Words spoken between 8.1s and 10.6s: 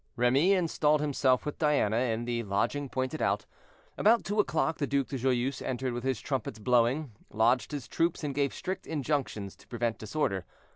and gave strict injunctions to prevent disorder.